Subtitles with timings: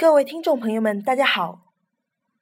[0.00, 1.72] 各位听众朋友们，大家好，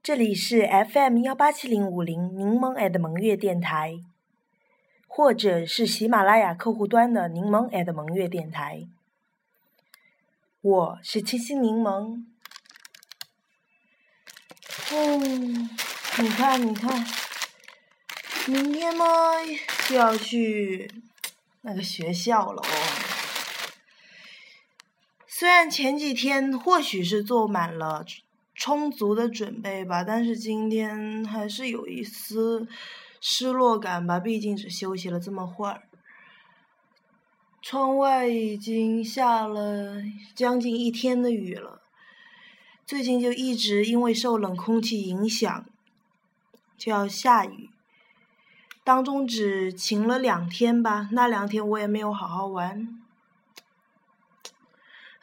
[0.03, 3.99] 这里是 FM 幺八七零五零柠檬 at 萌月电台，
[5.09, 8.87] 或者是喜马拉雅客户端的柠檬 at 萌月电台，
[10.61, 12.27] 我是清新柠檬。
[14.93, 15.71] 嗯，
[16.19, 17.07] 你看，你看，
[18.49, 19.05] 明天呢
[19.89, 20.91] 就要去
[21.63, 22.86] 那个学校了哦。
[25.39, 28.07] 虽然前几天或许是做满了
[28.55, 32.67] 充足的准备吧，但是今天还是有一丝
[33.21, 34.19] 失落感吧。
[34.19, 35.83] 毕竟只休息了这么会儿，
[37.61, 39.97] 窗外已经下了
[40.35, 41.83] 将近一天的雨了。
[42.87, 45.67] 最近就一直因为受冷空气影响，
[46.79, 47.69] 就要下雨。
[48.83, 52.96] 当中只晴了两天吧，那两天我也没有好好玩。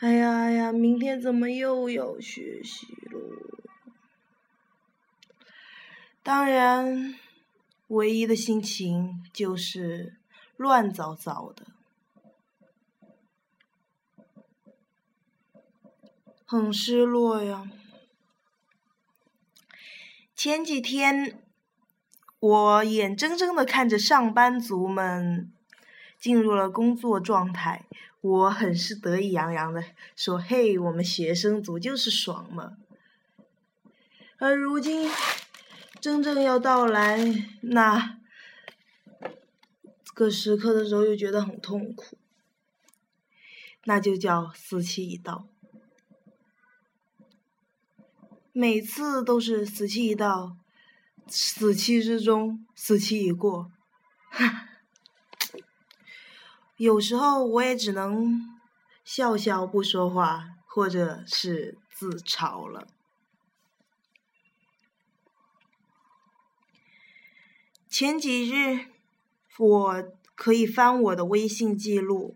[0.03, 3.21] 哎呀哎呀，明天怎么又要学习喽？
[6.21, 7.17] 当然，
[7.87, 10.17] 唯一的心情就是
[10.57, 11.67] 乱糟糟的，
[16.45, 17.71] 很失落呀。
[20.35, 21.41] 前几天，
[22.41, 25.53] 我眼睁睁的看着上班族们
[26.19, 27.85] 进入了工作状态。
[28.23, 29.83] 我很是得意洋洋的
[30.15, 32.77] 说：“嘿，我们学生族就是爽嘛！”
[34.39, 35.11] 而如今，
[35.99, 37.19] 真正要到来
[37.61, 38.19] 那
[40.13, 42.17] 个时刻的时候，又觉得很痛苦，
[43.83, 45.49] 那就叫死期已到。
[48.53, 50.55] 每次都是死期一到，
[51.27, 53.69] 死期之中，死期已过。
[54.29, 54.69] 哈
[56.83, 58.41] 有时候我也只能
[59.05, 62.85] 笑笑不说话，或者是自嘲了。
[67.87, 68.87] 前几日，
[69.57, 70.03] 我
[70.35, 72.35] 可以翻我的微信记录。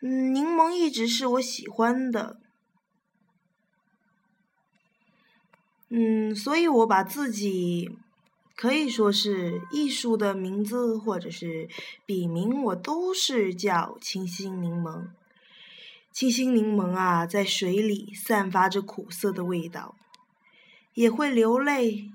[0.00, 2.40] 嗯，柠檬一直是我喜欢的。
[5.90, 7.96] 嗯，所以我把自己。
[8.54, 11.68] 可以说是艺术的名字，或者是
[12.06, 15.08] 笔名，我都是叫清新柠檬。
[16.12, 19.96] 清新柠檬啊，在水里散发着苦涩的味道，
[20.94, 22.10] 也会流泪，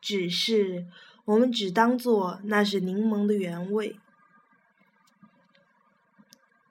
[0.00, 0.86] 只是
[1.26, 3.96] 我们只当做那是柠檬的原味。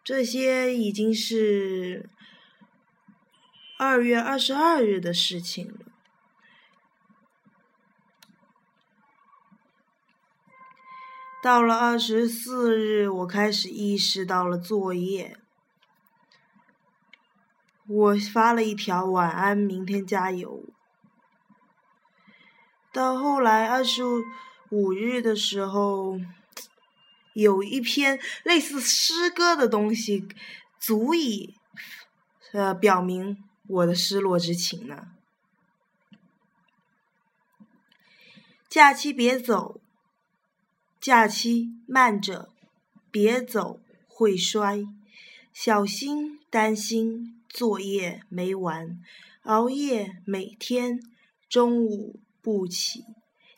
[0.04, 2.10] 这些已经是
[3.78, 5.85] 二月二十二日的事情了。
[11.46, 15.38] 到了二十四日，我开始意识到了作业。
[17.86, 20.64] 我发了一条晚安，明天加油。
[22.92, 24.02] 到后来二十
[24.72, 26.20] 五日的时候，
[27.34, 30.28] 有一篇类似诗歌的东西，
[30.80, 31.54] 足以
[32.54, 35.10] 呃表明我的失落之情呢。
[38.68, 39.80] 假期别走。
[41.06, 42.50] 假期慢着，
[43.12, 44.84] 别走会摔，
[45.54, 49.00] 小心担心作业没完，
[49.44, 51.00] 熬夜每天
[51.48, 53.06] 中午不起。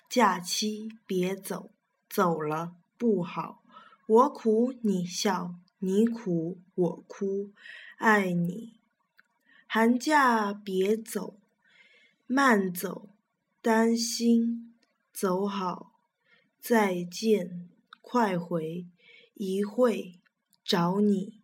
[0.09, 1.71] 假期别走，
[2.09, 3.63] 走了不好，
[4.07, 7.51] 我苦你笑，你苦我哭，
[7.95, 8.73] 爱你。
[9.67, 11.39] 寒假别走，
[12.25, 13.07] 慢走，
[13.61, 14.75] 担心
[15.13, 15.93] 走好。
[16.69, 17.69] 再见，
[18.01, 18.85] 快回，
[19.35, 20.19] 一会
[20.65, 21.39] 找你。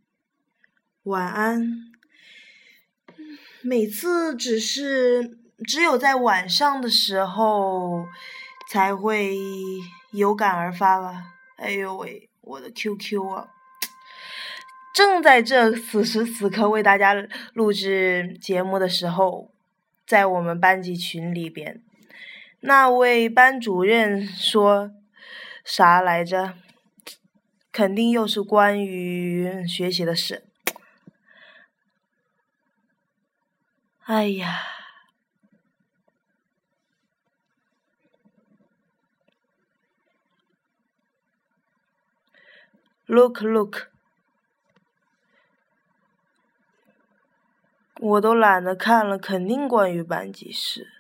[1.04, 1.94] 晚安。
[3.62, 8.06] 每次只是只有在晚上的时候
[8.70, 9.38] 才会
[10.12, 11.24] 有感而发吧。
[11.56, 13.48] 哎呦喂，我的 QQ 啊！
[14.94, 17.14] 正在这此时此刻为大家
[17.54, 19.54] 录制节目的时候，
[20.06, 21.82] 在我们班级群里边，
[22.60, 24.92] 那位班主任说。
[25.64, 26.56] 啥来着？
[27.72, 30.46] 肯定又是关于学习的事。
[34.02, 34.62] 哎呀
[43.08, 43.88] ！Look look，
[48.00, 50.93] 我都懒得看了，肯定关于班级事。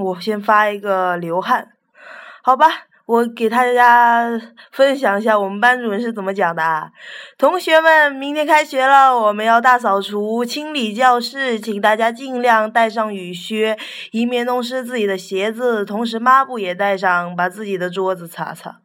[0.00, 1.72] 我先发一个流汗，
[2.42, 4.40] 好吧，我给大家
[4.72, 6.90] 分享一下我们班主任是怎么讲的啊。
[7.36, 13.76] 同学们，明天开学了，我们要大扫除、清理教室，请大家尽量带上雨靴，
[14.12, 15.84] 以免弄湿自己的鞋子。
[15.84, 18.80] 同时，抹布也带上，把自己的桌子擦擦。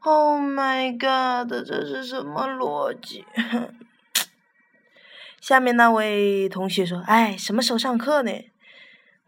[0.00, 1.50] Oh my god！
[1.66, 3.24] 这是什么逻辑？
[5.40, 8.30] 下面那位同学说：“哎，什么时候上课呢？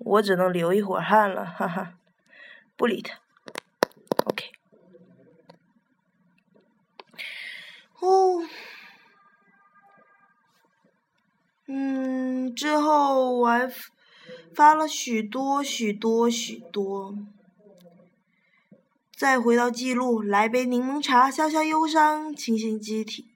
[0.00, 1.94] 我只能流一会儿汗了，哈哈，
[2.76, 3.20] 不理他。
[4.24, 4.50] OK。
[8.00, 8.42] 哦，
[11.66, 13.70] 嗯，之后我还
[14.54, 17.14] 发了许多许多许多。
[19.14, 23.29] 再回到记录，来杯柠檬茶，消消忧伤，清新机体。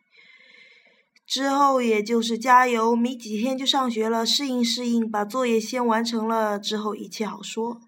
[1.26, 7.81] 之后也就是加油，没几天就上学了，适应适应，把作业先完成了，之后一切好说。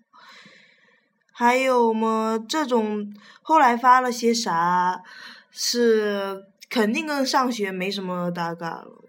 [1.33, 2.39] 还有么？
[2.49, 5.03] 这种后来发了些啥？
[5.51, 9.05] 是肯定跟上学没什么搭嘎了。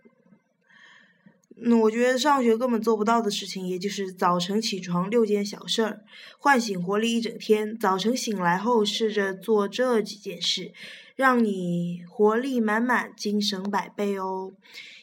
[1.59, 6.01] 那我觉得上学根本做不到的事情，也就是早晨起床六件小事儿，
[6.37, 7.77] 唤醒活力一整天。
[7.77, 10.71] 早晨醒来后，试着做这几件事。
[11.17, 14.53] 让你活力满满，精神百倍哦！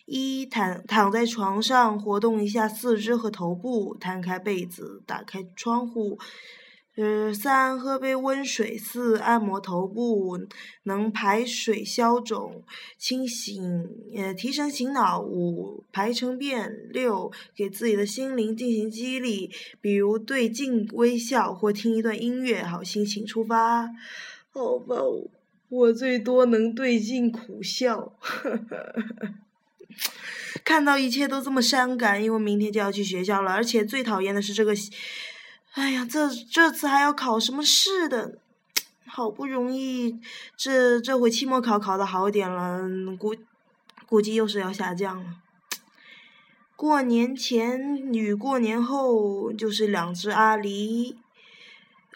[0.07, 6.17] 一躺躺在床上，活动一下四肢和头部，摊开被子，打开窗户。
[6.95, 8.79] 呃，三喝杯温水。
[8.79, 10.39] 四按摩头部，
[10.85, 12.63] 能排水消肿，
[12.97, 15.21] 清醒呃提神醒脑。
[15.21, 16.73] 五排成便。
[16.93, 19.51] 六给自己的心灵进行激励，
[19.81, 23.89] 比如对镜微笑或听一段音乐，好心情出发。
[24.53, 24.95] 好吧。
[25.75, 28.13] 我最多能对镜苦笑，
[30.65, 34.73] 看到一切都这么伤感，因为明天就要去学校了，而且最讨厌的是这个，
[35.73, 38.39] 哎呀，这这次还要考什么试的，
[39.07, 40.21] 好不容易
[40.57, 42.81] 这这回期末考考的好点了，
[43.19, 43.35] 估
[44.07, 45.37] 估计又是要下降了。
[46.77, 51.17] 过年前与过年后就是两只阿狸。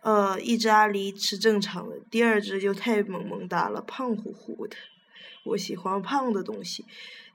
[0.09, 4.75] 呃，一只阿狸是正常的，第二只就太萌萌哒了，胖乎乎的。
[5.45, 6.87] 我喜欢胖的东西，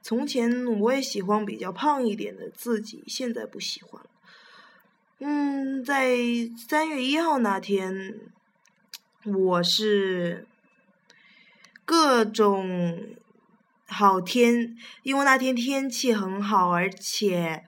[0.02, 4.10] 从前我也喜欢比较胖一点的自己，现在不喜欢了。
[5.20, 6.18] 嗯，在
[6.58, 8.20] 三月一号那天，
[9.24, 10.48] 我是
[11.86, 13.16] 各种
[13.86, 17.64] 好天，因为那天天气很好，而且。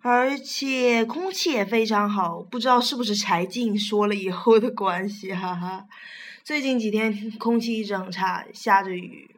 [0.00, 5.86] 而且空气也非常好，不知道是不是柴静说了以后的关系，哈哈。
[6.44, 9.34] 最近几天 空气一直很差，下着雨，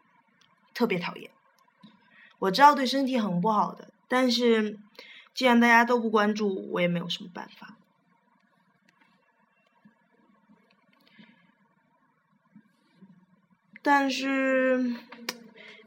[0.74, 1.30] 特别讨厌。
[2.38, 4.78] 我知道对身体很不好的，但是
[5.34, 7.76] 既然大家都不关注，我也没有什么办法。
[13.82, 14.94] 但是。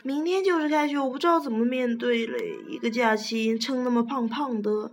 [0.05, 2.59] 明天就是开学，我不知道怎么面对嘞。
[2.67, 4.91] 一个假期，撑那么胖胖的，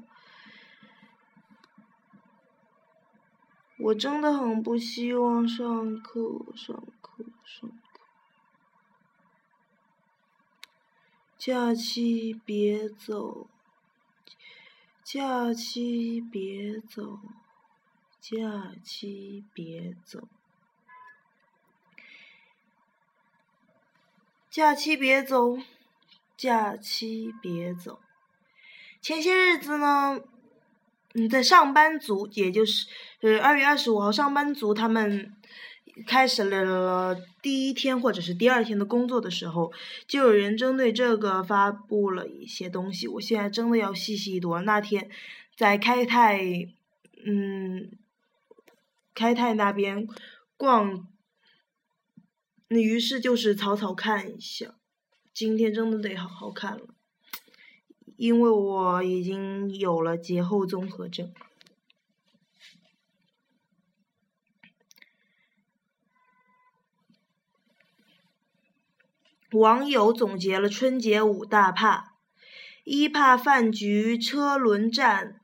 [3.76, 7.76] 我真的很不希望上课，上课，上课。
[11.36, 13.48] 假期别走，
[15.02, 17.18] 假期别走，
[18.20, 20.28] 假期别走。
[24.50, 25.58] 假期别走，
[26.36, 28.00] 假期别走。
[29.00, 30.20] 前些日子呢，
[31.14, 32.88] 嗯，在上班族，也就是
[33.20, 35.32] 呃二月二十五号，上班族他们
[36.04, 39.72] 开始了第一天或者是第二天的工作的时候，
[40.08, 43.06] 就有人针对这个发布了一些东西。
[43.06, 44.58] 我现在真的要细细一读。
[44.58, 45.08] 那天
[45.56, 46.40] 在开泰，
[47.24, 47.92] 嗯，
[49.14, 50.08] 开泰那边
[50.56, 51.06] 逛。
[52.72, 54.76] 那于是就是草草看一下，
[55.34, 56.94] 今天真的得好好看了，
[58.16, 61.32] 因为我已经有了节后综合症。
[69.50, 72.14] 网友总结了春节五大怕：
[72.84, 75.39] 一怕饭局车轮战。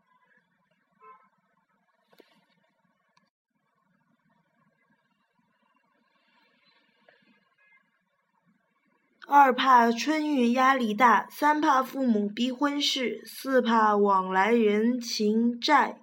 [9.29, 16.01] 二怕春运压力大，三怕父母逼婚事，四怕往来人情债，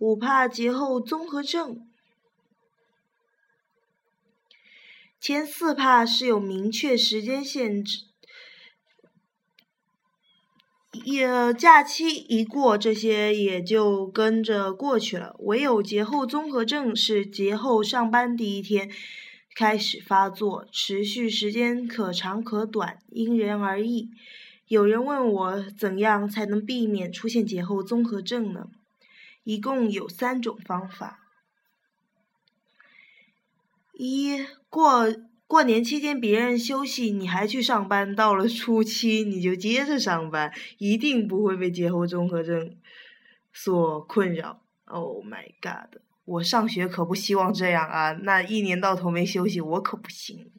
[0.00, 1.86] 五怕节后综合症。
[5.20, 8.06] 前四怕是有明确时间限制，
[11.04, 15.36] 也假期一过，这些也就跟着过去了。
[15.38, 18.90] 唯有节后综合症是节后上班第一天
[19.54, 24.10] 开始发作，持续时间可长可短，因人而异。
[24.66, 28.68] 有人问我怎样才能避免出现节后综合症呢？
[29.44, 31.20] 一共有三种方法：
[33.92, 35.14] 一过。
[35.46, 42.74] 过年期间别人休息，你还去上班，到了初七你就接着上班，一定不会被节后综合症
[43.52, 44.62] 所困扰。
[44.86, 46.00] Oh my god！
[46.24, 50.50] 我上学可不希望这样啊，那一年到头没休息，我可不行。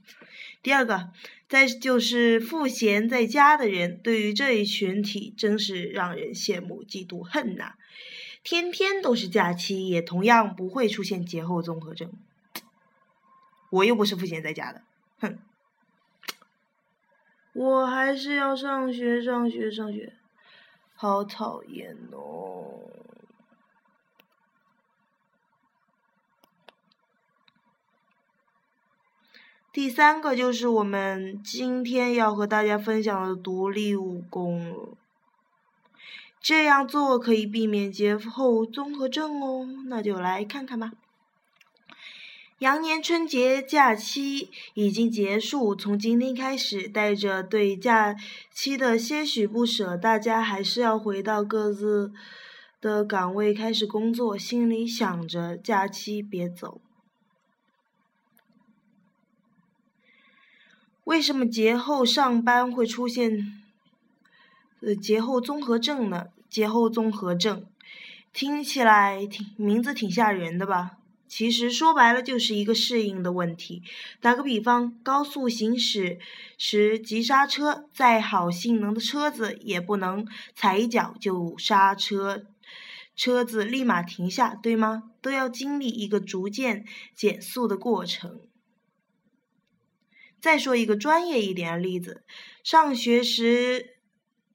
[0.62, 1.10] 第二个，
[1.48, 7.74] 再就是赋闲在家的人，对于这一群体真是让人羡慕嫉妒恨呐！
[8.44, 12.12] 天天都是假期，也同样不会出现节后综合症。
[13.72, 14.84] 我又不是赋闲在家的，
[15.20, 15.40] 哼！
[17.54, 20.14] 我还是要上学，上学，上学，
[20.94, 22.95] 好讨厌哦！
[29.76, 34.96] 第三个就是我们今天要和大家分享的独立武功。
[36.40, 40.94] 这样做可以避免节后综合症哦，那就来看看吧。
[42.60, 48.16] 羊年春节假期已经结束，从今天开始，带着对假
[48.54, 52.14] 期的些许不舍，大家还是要回到各自
[52.80, 56.80] 的岗位开始工作，心里想着假期别走。
[61.06, 63.62] 为什么节后上班会出现
[64.82, 66.26] 呃节后综合症呢？
[66.50, 67.66] 节后综合症
[68.34, 70.98] 听起来挺名字挺吓人的吧？
[71.28, 73.84] 其实说白了就是一个适应的问题。
[74.20, 76.18] 打个比方，高速行驶
[76.58, 82.46] 时急刹车，再好性能的车子也不能踩一脚就刹车，
[83.16, 85.12] 车子立马停下，对吗？
[85.22, 86.84] 都要经历一个逐渐
[87.14, 88.40] 减速的过程。
[90.46, 92.24] 再说一个专业一点的例子，
[92.64, 93.96] 上学时，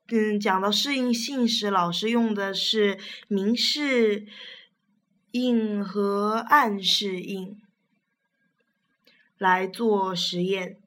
[0.07, 4.29] 嗯，讲到适应性时，老师用的是明适。
[5.33, 7.63] 应和暗适应
[9.39, 10.79] 来做实验。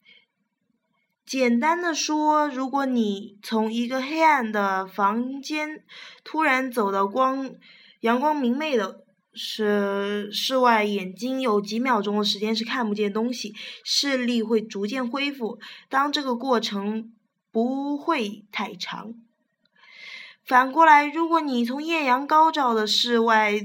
[1.25, 5.85] 简单的说，如果你从一个黑暗的房间
[6.25, 7.55] 突然走到光、
[8.01, 9.02] 阳光明媚的
[9.33, 15.59] 是室外，眼睛有几秒钟的时间是看不见东西，视力会逐渐恢复。
[15.89, 17.11] 当这个过程
[17.51, 19.13] 不会太长。
[20.45, 23.61] 反过来，如果你从艳阳高照的室外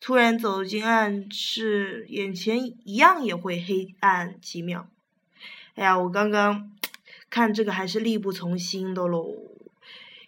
[0.00, 4.86] 突然走进暗室，眼前一样也会黑暗几秒。
[5.74, 6.70] 哎呀，我刚刚
[7.28, 9.34] 看这个还是力不从心的喽，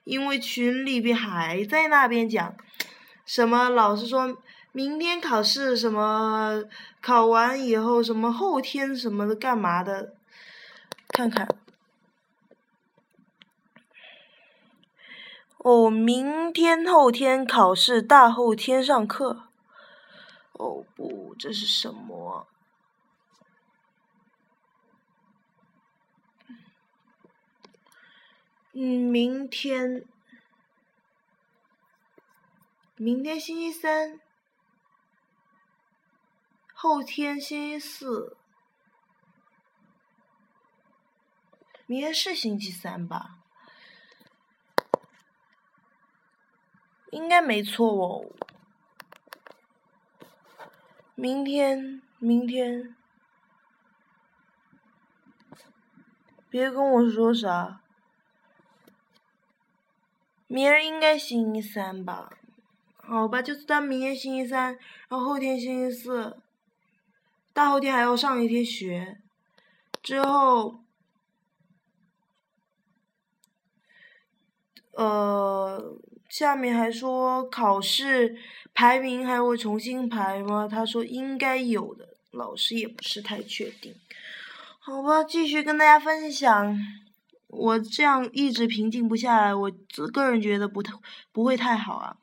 [0.03, 2.57] 因为群里边还在那边讲，
[3.25, 4.37] 什么老师说
[4.73, 6.65] 明天考试，什么
[7.03, 10.15] 考完以后什么后天什么的干嘛的，
[11.09, 11.47] 看看。
[15.59, 19.45] 哦，明天后天考试，大后天上课。
[20.53, 22.47] 哦不，这是什么？
[28.73, 30.03] 嗯，明天，
[32.97, 34.19] 明天星期三，
[36.85, 38.37] 后天星期四，
[41.87, 43.39] 明天是星期三吧？
[47.13, 48.27] 应该没错哦。
[51.15, 52.97] 明天，明天，
[56.51, 57.81] 别跟我说啥。
[60.49, 62.33] 明儿应该星期三吧？
[62.97, 64.77] 好吧，就是当明天星期三，
[65.09, 66.43] 然后后天星期四，
[67.53, 69.19] 大后天还要上一天学，
[70.03, 70.83] 之后，
[74.93, 75.99] 呃。
[76.33, 78.39] 下面还说考试
[78.73, 80.67] 排名还会重新排吗？
[80.67, 83.95] 他说应该有的，老师也不是太确定。
[84.79, 86.75] 好吧，继续跟大家分享。
[87.49, 89.71] 我这样一直平静不下来，我
[90.11, 90.95] 个人觉得不太
[91.33, 92.17] 不会太好啊。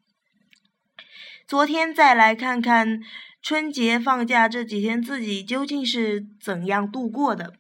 [1.48, 3.00] 昨天再来看看
[3.41, 7.53] 春节放假这几天自己究竟是怎样度过的。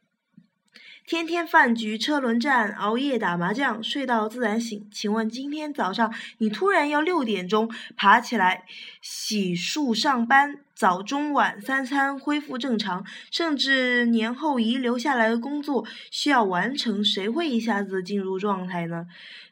[1.07, 4.87] 天天饭局、车轮战，熬夜打麻将，睡到自然醒。
[4.93, 7.67] 请问今天早上你突然要六点钟
[7.97, 8.65] 爬起来
[9.01, 19.07] 洗漱上班，早中晚三餐恢复正常，甚至年后遗留下来的工作需要完成，谁会一下子进入状态呢？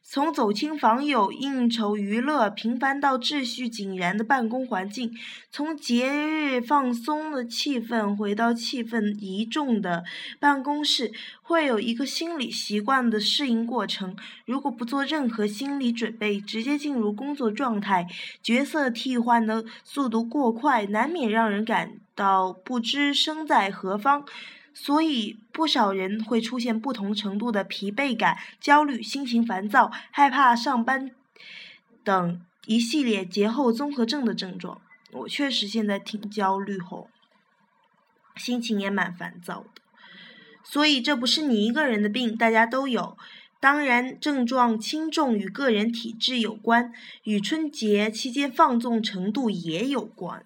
[0.09, 5.11] 从走亲访友、应酬娱乐频繁到秩序井然的办公环境，
[5.51, 10.05] 从节日放松的气氛回到气氛宜重的
[10.39, 11.11] 办公室，
[11.41, 14.15] 会有一个心理习惯的适应过程。
[14.45, 18.07] 如果不做任何心理准备，直接进入工作状态，
[18.41, 24.23] 角色替换的速度过快，难免让人感到不知身在何方。
[24.79, 31.09] 所以，不少人会出现不同程度的疲惫感、焦虑、心情烦躁、害怕上班
[32.03, 34.79] 等一系列节后综合症的症状。
[35.11, 37.09] 我确实现在挺焦虑吼，
[38.35, 39.81] 心情也蛮烦躁的。
[40.63, 43.17] 所以，这不是你一个人的病，大家都有。
[43.59, 46.93] 当然，症状轻重与个人体质有关，
[47.23, 50.45] 与春节期间放纵程度也有关。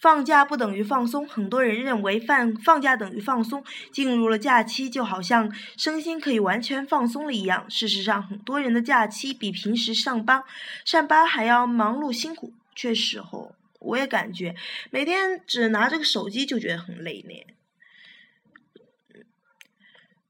[0.00, 7.68] 放假不等于放松，很多人认为放放假等于放松，进入了假期就好像身心可以完全放松了一样。
[7.68, 10.42] 事实上，很多人的假期比平时上班
[10.86, 12.52] 上班还要忙碌辛苦。
[12.74, 14.56] 确实哦，我也感觉
[14.90, 17.34] 每天只拿着个手机就觉得很累呢。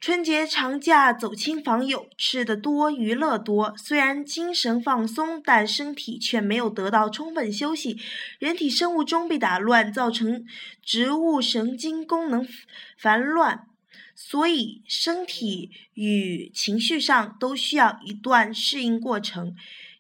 [0.01, 7.99] 春节长假走亲访友，吃的多，娱乐多，虽然精神放松，但身体却没有得到充分休息。
[8.39, 10.47] 人体生物钟被打乱，造成
[10.83, 12.49] 植物神经功能
[12.97, 13.67] 烦乱，
[14.15, 19.55] 所以身体与情绪上都需要一段适应过程。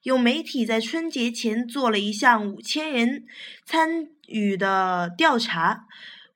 [0.05, 3.27] 有媒体在春节前做了一项五千人
[3.67, 5.85] 参与的调查。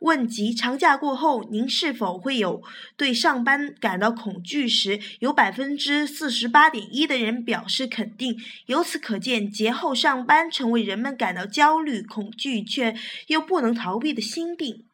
[0.00, 2.62] 问及长假过后您是否会有
[2.96, 8.38] 对上班感到恐惧时，有百分之四十八点一的人表示肯定。
[8.66, 12.94] 由此可见，节后上班成为人们感到焦虑、恐惧却
[13.28, 14.84] 又不能逃避的心病。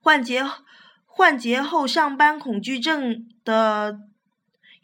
[0.00, 0.42] 患节
[1.06, 4.00] 患节后上班恐惧症的。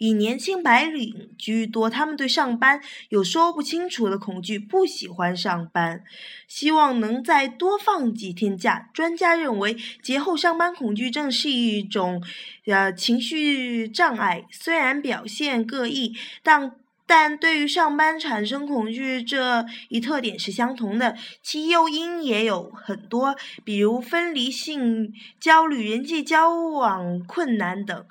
[0.00, 6.02] 以年轻白领居多，他们对上班有说不清楚的恐惧，不喜欢上班，
[6.48, 8.88] 希望能再多放几天假。
[8.94, 12.22] 专家认为，节后上班恐惧症是一种
[12.64, 16.72] 呃情绪障碍，虽然表现各异，但
[17.04, 21.14] 但对于上班产生恐惧这一特点是相同的。
[21.42, 28.06] 其诱因也有很多，比如分离性焦虑、人际交往困难等。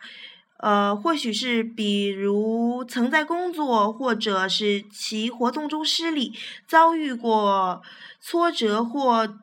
[0.62, 6.34] 呃，或许是比如曾在工作或者是其活动中失利，
[6.68, 7.82] 遭遇过
[8.20, 9.38] 挫折或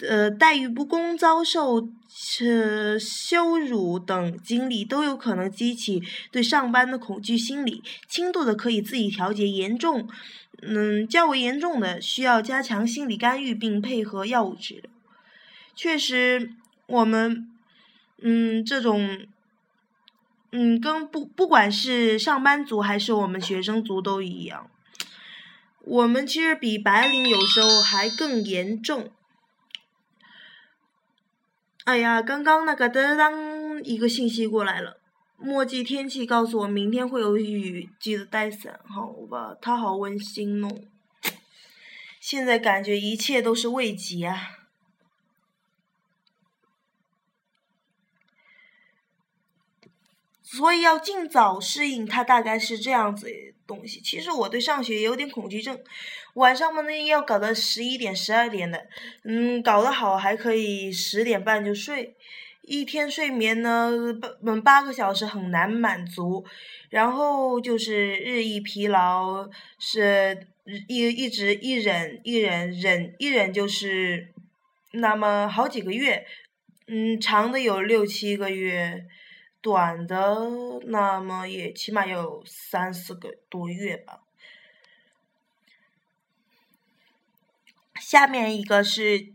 [0.00, 1.88] 呃待遇不公、遭受
[2.40, 7.82] 呃羞辱等经历，都有可能激起对上班的恐惧心理。
[8.06, 10.06] 轻度的可以自己调节，严重
[10.60, 14.90] 嗯较为严重的需要加强心理干预并配合药物治疗。
[15.74, 16.50] 确实，
[16.86, 17.48] 我们
[18.20, 19.26] 嗯这种。
[20.52, 24.70] 嗯，跟不不管是上班族还是我们学生族都一样，
[25.80, 29.10] 我们其实比白领有时候还更严重。
[31.84, 34.98] 哎呀，刚刚那个当当一个信息过来了，
[35.36, 39.54] 墨迹天气告诉我明天会有雨，记得带伞，好吧？
[39.60, 40.70] 它好温馨哦。
[42.20, 44.36] 现在感觉一切都是未及啊。
[50.48, 53.28] 所以要尽早适应，它大概是这样子
[53.66, 54.00] 东西。
[54.00, 55.76] 其实我对上学有点恐惧症，
[56.34, 58.86] 晚上嘛那要搞到十一点、十二点的，
[59.24, 62.14] 嗯，搞得好还可以十点半就睡，
[62.62, 63.90] 一天睡眠呢
[64.44, 66.44] 八八个小时很难满足，
[66.90, 69.48] 然后就是日益疲劳，
[69.80, 70.46] 是
[70.86, 74.32] 一一直一忍一忍忍一忍就是
[74.92, 76.24] 那么好几个月，
[76.86, 79.06] 嗯，长的有六七个月。
[79.66, 80.48] 短的
[80.84, 84.20] 那么也起码有三四个多月吧。
[87.98, 89.32] 下面一个是，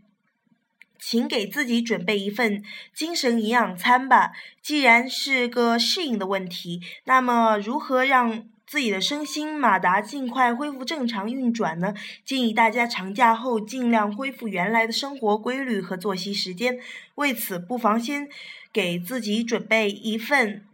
[0.98, 2.64] 请给自己准备一份
[2.94, 4.32] 精神营养餐吧。
[4.62, 8.48] 既然是个适应的问题，那么如何让？
[8.72, 11.92] 自己的身心马达尽快恢复正常运转呢？
[12.24, 16.80] 建议大家长假后尽量恢复原来的生活规律和作息时间。
[17.16, 18.26] 为此，不妨先
[18.72, 20.64] 给自己准备一份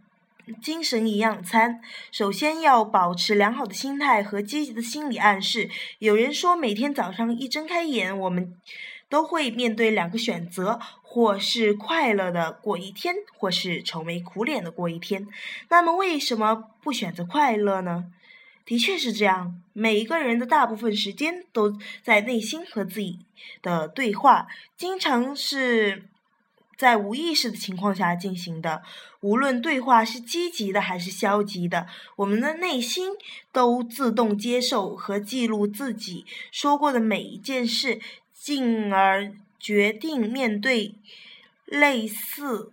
[0.61, 1.81] 精神营养餐。
[2.09, 5.69] 首先要保持良好的心态和积极的心理暗示。
[5.97, 8.55] 有人说，每天早上一睁开眼，我们
[9.09, 10.79] 都会面对两个选择：
[11.11, 15.27] 或是快乐的过一天，或是愁眉苦脸的过一天。
[15.69, 18.05] 那么，为什么不选择快乐呢？
[18.63, 23.17] 的确是这样，每一个人的大部分时间都在内心和自己
[23.63, 24.45] 的对话，
[24.77, 26.07] 经常是
[26.77, 28.83] 在无意识的情况下进行的。
[29.21, 33.13] 无论对话是积极的还是消极的，我们的内心
[33.51, 37.99] 都自动接受和记录自己说过的每一件事，
[38.31, 40.95] 进而决定面对
[41.65, 42.71] 类似。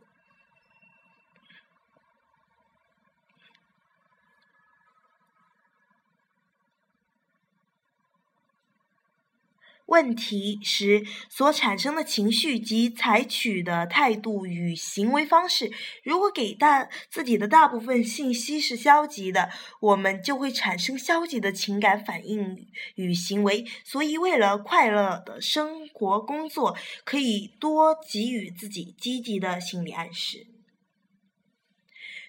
[9.87, 15.71] 问题时所产生的情绪及采取的态度与行为方式，
[16.03, 19.49] 如果给大自己的大部分信息是消极的，
[19.81, 23.65] 我们就会产生消极的情感反应与行为。
[23.85, 30.47] 所以，为了快乐的生活工作，可以多给予自己积极的心理暗示。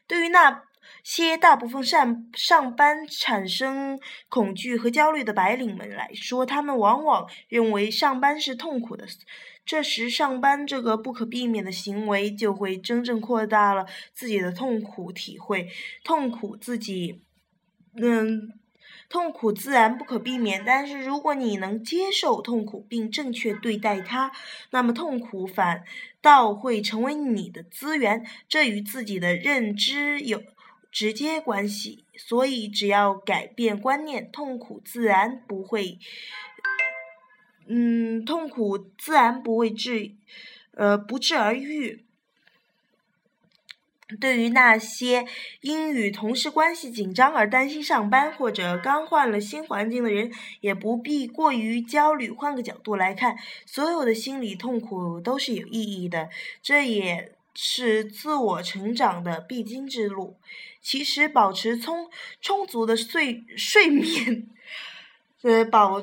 [0.07, 0.63] 对于那。
[1.03, 9.05] 些大部分上上班产生恐惧和焦虑的白领们来说，他们往往认为上班是痛苦的。
[9.65, 15.69] 这时，上班这个不可避免的行为就会真正扩大了自己的痛苦体会。
[16.03, 17.21] 痛苦自己，
[17.95, 18.56] 嗯，
[19.09, 20.63] 痛苦自然不可避免。
[20.65, 24.31] 但是，如果你能接受痛苦并正确对待它，
[24.71, 25.83] 那么痛苦反
[26.21, 28.25] 倒会成为你的资源。
[28.47, 30.41] 这与自己的认知有。
[30.89, 35.99] 直接关系，所以只要改变观念，痛苦自然不会，
[37.67, 40.15] 嗯，痛苦自然不会治，
[40.71, 42.06] 呃，不治而愈。
[44.21, 45.25] 对于那些
[45.61, 52.31] 因与同事关系紧张而担心上班，或者刚换了新环境的人，也不必过于焦虑。
[52.31, 56.29] 换个角度来看，所有的心理痛苦都是有意义的，
[56.61, 60.37] 这也是自我成长的必经之路。
[60.81, 64.47] 其实，保持充充足的睡睡眠，
[65.43, 66.01] 呃，保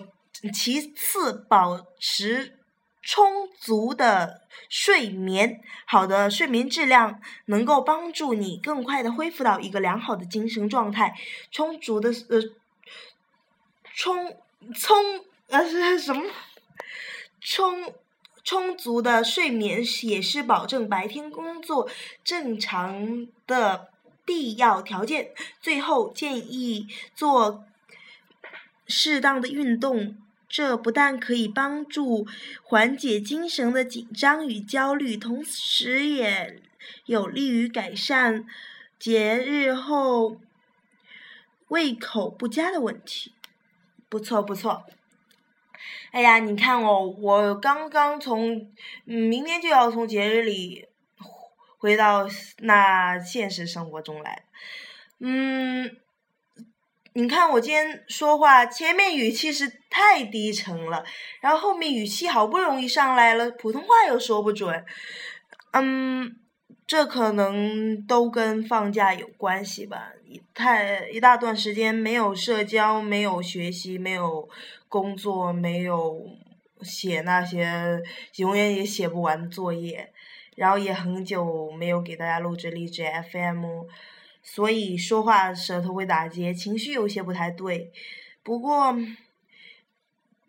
[0.52, 2.58] 其次保持
[3.04, 11.14] 充足的睡眠，好的睡眠质量能够帮助你更快的恢复到一个良好的精神状态。
[11.50, 12.40] 充足的呃，
[13.94, 14.36] 充
[14.74, 16.22] 充呃是什么？
[17.40, 17.94] 充
[18.42, 21.88] 充足的睡眠也是保证白天工作
[22.24, 23.90] 正常的。
[24.26, 25.34] 必要条件。
[25.60, 27.62] 最后建议做
[28.86, 30.16] 适当的运动，
[30.56, 32.28] 这不但可以帮助
[32.62, 36.62] 缓解精神的紧张与焦虑，同时也
[37.06, 38.46] 有利于改善
[38.96, 40.36] 节日后
[41.66, 43.32] 胃口不佳的问题。
[44.08, 44.84] 不错不错。
[46.12, 48.70] 哎呀，你看哦，我刚刚从
[49.02, 50.86] 明天就要从节日里。
[51.78, 52.26] 回到
[52.60, 54.44] 那现实生活中来，
[55.18, 55.94] 嗯，
[57.16, 61.04] 你看我今天说话前面语气是太低沉了，
[61.40, 64.84] 然后后面语气好不容易上来了，普通话又说不准，
[65.70, 66.34] 嗯，
[66.88, 70.10] 这可能都跟放假有关系吧，
[70.52, 74.48] 太一大段时间没有社交，没有学习，没有
[74.88, 76.20] 工作，没有
[76.82, 78.02] 写那些
[78.38, 80.12] 永远也写不完作业。
[80.56, 83.64] 然后也很久没有给大家录制励志 FM，
[84.44, 87.90] 所以说话舌头会打结，情绪有些不太对。
[88.42, 88.94] 不过，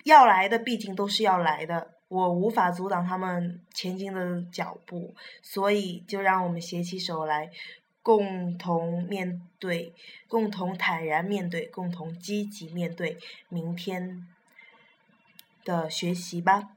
[0.03, 7.49] 要来的毕竟都是要来的，我无法阻挡他们前进的脚步，所以就让我们携起手来，
[8.03, 9.93] 共同面对，
[10.27, 14.27] 共同坦然面对，共同积极面对明天
[15.63, 16.74] 的学习吧。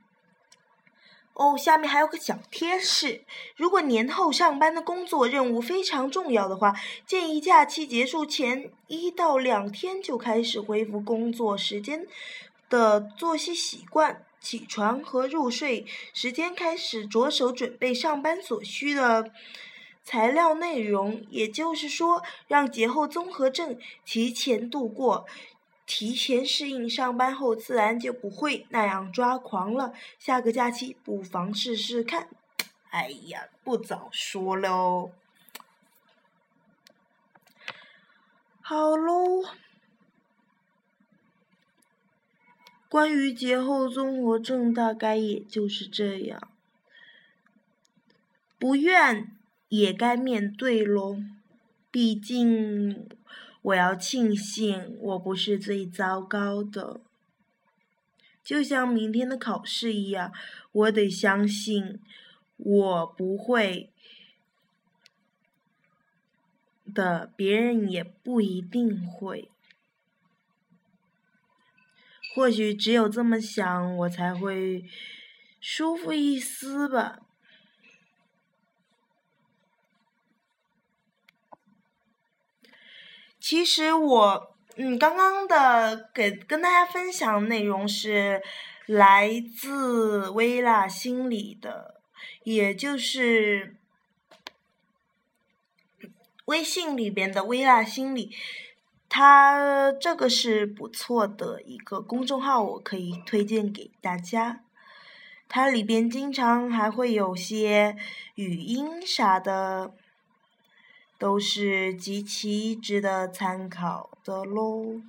[1.39, 3.23] 哦，下面还有个小贴士：
[3.55, 6.75] 如果年后上班的工作任务非常重要的话，
[7.07, 12.09] 建议假期结束前一到两天就开始恢复工作时间
[12.69, 19.31] 的作息习惯，起床和入睡时间开始着手准备上班所需的
[20.03, 21.25] 材料内容。
[21.31, 25.25] 也就是说，让节后综合症提前度过。
[25.89, 29.95] 提前适应上班后，自然就不会那样抓狂了。
[30.19, 32.29] 下个假期不妨试试看。
[32.91, 35.11] 哎呀，不早说喽。
[38.61, 39.43] 好喽，
[42.91, 46.39] 关于节后综合症，大概也就是这样。
[48.59, 49.35] 不愿
[49.71, 51.17] 也该面对喽，
[51.91, 53.09] 毕竟。
[53.63, 57.01] 我要庆幸我不是最糟糕的。
[58.43, 60.33] 就像明天的考试一样，
[60.73, 62.01] 我得相信
[62.57, 63.91] 我不会
[66.95, 69.51] 的，别人也不一定会。
[72.35, 74.85] 或许只有这么想，我才会
[75.61, 77.21] 舒服一丝吧。
[83.49, 88.43] 其实我，嗯，刚刚的给跟大家分享内容是
[88.85, 92.03] 来自微辣心理的，
[92.45, 93.77] 也就是
[96.45, 98.37] 微信里边的微辣心理。
[99.09, 104.61] 它这个是不错的一个公众号，我可以推荐给大家。
[105.49, 107.97] 它里边经常还会有些
[108.35, 109.95] 语音啥的。
[111.19, 115.03] 都是极其值得参考的喽。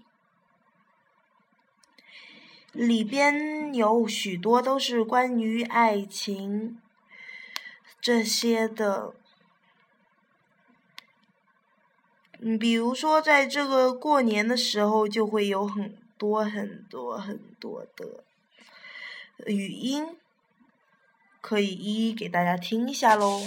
[2.71, 6.79] 里边有许多都是关于爱情
[7.99, 9.13] 这些的，
[12.39, 18.23] 嗯，比如说在这个过年的时候，就会有很多很多很多的
[19.47, 20.15] 语音，
[21.41, 23.39] 可以一一给大家听一下喽。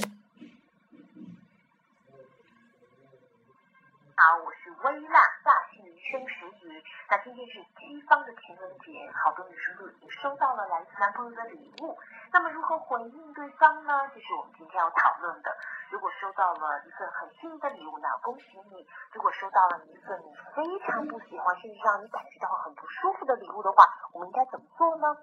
[4.16, 6.82] 好，我是微辣大气女生石宇。
[7.12, 11.94] 那今天是西方的情人节，好多女生都已经收到了来自男朋友的礼物。
[12.32, 14.08] 那么如何回应对方呢？
[14.14, 15.54] 这是我们今天要讨论的。
[15.90, 18.80] 如果收到了一份很心仪的礼物，那恭喜你；
[19.12, 25.14] 如果收到了一份你非常不喜欢，甚至让你感觉到很不舒服的礼物的话，我们应该怎么做呢？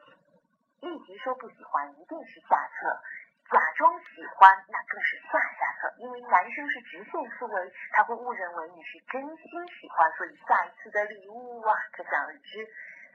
[0.81, 3.01] 立即说不喜欢，一定是下策。
[3.49, 12.67] 假装喜欢，那更是下下策，因为男生是直线思维，他会误认为你是真心喜欢，所以下一次的礼物啊，可想而知。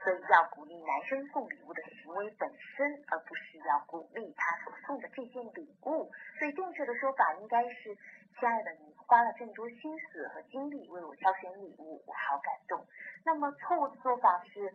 [0.03, 6.11] 所以要鼓励男生送礼物的行为本身，而不是要鼓励他所送的这件礼物。
[6.37, 7.95] 所以正确的说法应该是：
[8.37, 12.85] 亲爱的，你花了这么多心思和精力为我挑选礼物，我好感动。
[13.23, 14.73] 那么错误的做法是。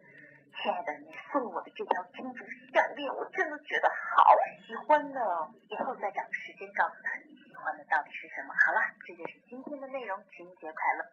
[0.62, 2.44] 亲爱的，你送我的这条金珠
[2.74, 5.20] 项链，我真的觉得好喜欢呢。
[5.70, 8.52] 以后再找时间告诉他你喜欢的到底是什么。
[8.52, 11.04] 好了，这就是今天的内容，情人节快乐。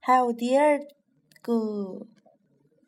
[0.00, 0.78] 还有第二
[1.42, 2.06] 个。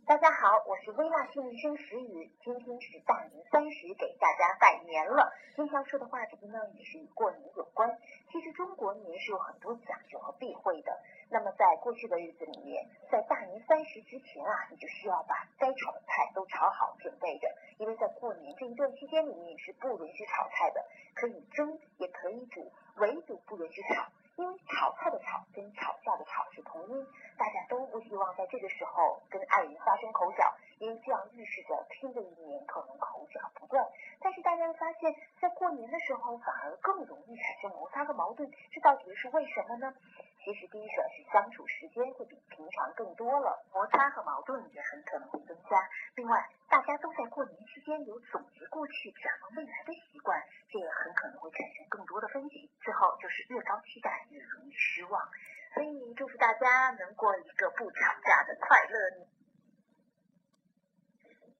[0.07, 5.33] 大家好，我是微辣心理生石宇，今天是大年三十，给大家拜年了。
[5.57, 7.99] 今天要说的话题呢，也是与过年有关。
[8.31, 10.93] 其实中国年是有很多讲究和避讳的。
[11.31, 24.05] 那么在过去的日子里面，在大年三十之前啊，你就需要把该炒的菜都炒好准备着，因为在过年这一段期间里面是不允许炒菜的，可以蒸也可以煮，唯独不允许炒。
[24.37, 27.07] 因为炒菜的吵跟吵架的吵是同音，
[27.39, 33.87] 大家都不希望在这个时候跟爱人发生口角，因为这样预示着新的一年可能口角不断。
[34.21, 39.95] 但是大家发现，在过年的时候反而更容易产生摩擦和矛盾，这到底是为什么呢？
[40.45, 45.89] 其实第一个是相处时间会比平常更多了，摩擦和矛盾也很可能会增加。
[46.17, 52.71] 另外，大家都在过年期间有总结过去、展望未来的习惯，这也很可能会产生更多的分歧。
[52.83, 55.27] 最后就是越高期待越容易失望。
[55.73, 59.27] 所以祝福大家能过一个不吵架的快乐年。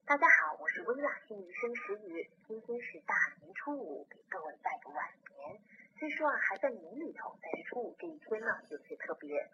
[0.05, 5.24] 大家好，我是微辣心理生石宇，今天是大年初五，给各位拜个晚年。
[5.97, 9.49] 虽说啊还在年里头，但是初五这一天呢有些特别。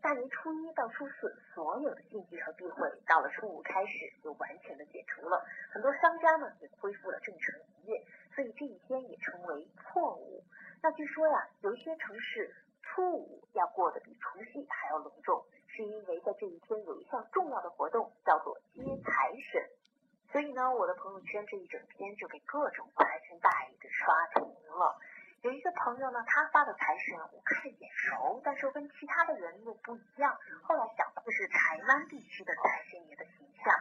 [0.00, 5.42] 大年初一到初四，所有的禁忌和避讳，到了初五开始就完全的解除了。
[5.70, 10.44] 很多商家呢也恢复了正常营业，所以这一天也称为破五。
[10.82, 19.66] 那据说呀，有一些城市初五要过得比除夕还要隆重，是因为在这一天有一项重要的活动叫做接财神。
[20.30, 24.98] 所以呢，我的朋友圈这一整天就被各种财神大爷给刷屏了。
[25.44, 30.34] 有一个朋友呢，他发的财神我看眼熟，但是跟其他的人又不一样。
[30.62, 33.74] 后来想到这是台湾地区的财神爷的形象，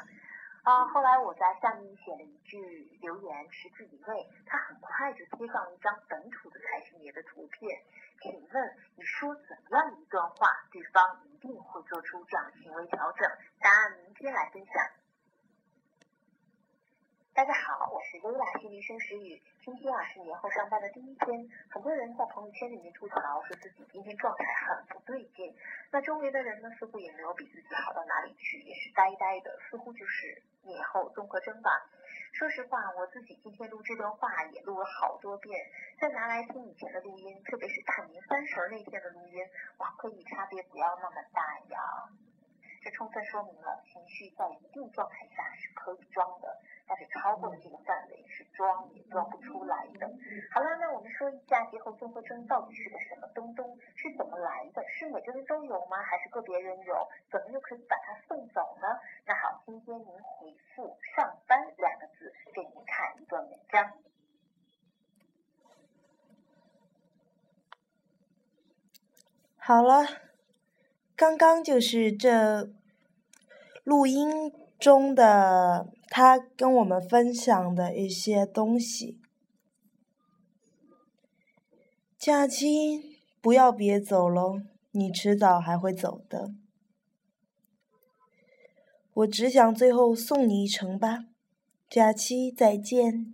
[0.64, 2.60] 啊，后来我在下面写了一句
[3.00, 7.82] 留言，十字以内，他很快就贴上了一张本土的财神爷的图片。
[8.22, 13.32] 请问你说怎样一段话，对方一定会做出这样的行为调整？
[13.62, 14.74] 答案明天来分享。
[17.34, 17.73] 大家好，
[18.24, 19.36] 我是微辣心理生石宇。
[19.66, 21.28] 今天啊是年后上班的第一天，
[21.70, 25.54] 很多人在朋友圈里面吐槽，说自己今天状态很不对劲。
[25.92, 31.70] 那周围的人呢，似乎也没有比自己好到哪里去，也是呆呆的，似乎就是年后综合征吧。
[32.32, 35.60] 说实话，我自己今天录这段话也录了好多遍，
[36.00, 39.44] 再拿来听以前的录音，特别是大年三十那天的录音，
[39.80, 42.08] 哇，可以差别不要那么大呀。
[42.82, 50.08] 这充分说明了情绪在一定状态下是可以装的，但是超过了这个范围是装也装不出来的。
[50.52, 54.84] 好了，那我们说一下节后综合征到底是个什么东东，是怎么来的？
[54.88, 55.98] 是每个人都有吗？
[56.04, 57.08] 还是个别人有？
[57.32, 58.88] 怎么又可以把它送走呢？
[59.26, 63.92] 那好，今天您回复“上班”两个字，给您看一段文章。
[69.58, 70.06] 好了。
[71.16, 72.74] 刚刚就是这
[73.84, 74.52] 录音
[74.84, 79.18] 中的他跟我们分享的一些东西。
[82.18, 84.60] 假期不要别走喽，
[84.92, 86.52] 你迟早还会走的。
[89.14, 91.20] 我只想最后送你一程吧，
[91.90, 93.34] 假期再见，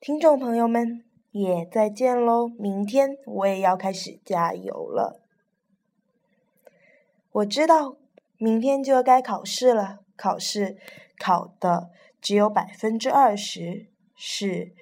[0.00, 2.48] 听众朋友们也再见喽！
[2.58, 5.20] 明天我也要开始加油了。
[7.32, 7.96] 我知道，
[8.42, 10.00] 明天就要该考试了。
[10.16, 10.76] 考试
[11.18, 14.72] 考的只有百分之二十是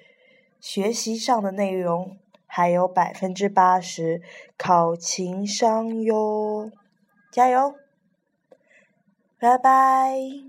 [0.59, 4.21] 学习上的内容，还有百分之八十
[4.57, 6.71] 考情商哟。
[7.31, 7.75] 加油，
[9.37, 10.48] 拜拜。